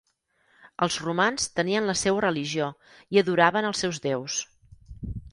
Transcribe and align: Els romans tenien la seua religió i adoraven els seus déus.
Els 0.85 0.95
romans 1.01 1.43
tenien 1.59 1.89
la 1.89 1.95
seua 2.03 2.23
religió 2.25 2.69
i 3.17 3.21
adoraven 3.21 3.67
els 3.69 3.83
seus 3.85 3.99
déus. 4.07 4.39